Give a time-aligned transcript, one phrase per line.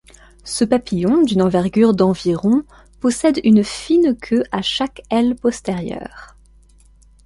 [0.45, 2.63] Ce papillon d'une envergure d'environ
[3.01, 6.35] possède une fine queue à chaque aile postérieure.